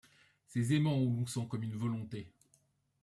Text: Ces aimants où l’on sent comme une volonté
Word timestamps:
Ces 0.47 0.73
aimants 0.73 0.99
où 0.99 1.11
l’on 1.15 1.27
sent 1.27 1.45
comme 1.47 1.61
une 1.61 1.75
volonté 1.77 2.33